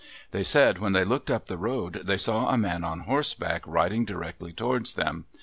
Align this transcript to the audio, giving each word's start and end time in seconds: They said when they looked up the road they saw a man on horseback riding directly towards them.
They 0.31 0.41
said 0.41 0.79
when 0.79 0.93
they 0.93 1.03
looked 1.05 1.29
up 1.29 1.45
the 1.45 1.59
road 1.59 2.01
they 2.05 2.17
saw 2.17 2.49
a 2.49 2.57
man 2.57 2.83
on 2.83 3.01
horseback 3.01 3.61
riding 3.67 4.03
directly 4.03 4.51
towards 4.51 4.95
them. 4.95 5.25